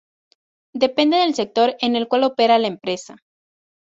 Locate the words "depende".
0.73-1.17